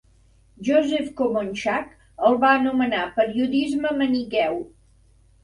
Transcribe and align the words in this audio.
Joseph 0.69 1.11
Komonchak 1.19 1.91
el 2.31 2.39
va 2.45 2.55
anomenar 2.61 3.03
periodisme 3.21 3.95
maniqueu. 4.01 4.61